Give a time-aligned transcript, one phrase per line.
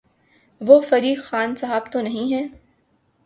[0.61, 2.47] وہ فریق خان صاحب تو نہیں ہیں۔